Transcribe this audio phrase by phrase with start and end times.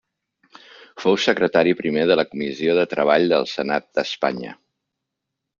[1.03, 4.57] Fou secretari primer de la comissió de treball del Senat d'Espanya.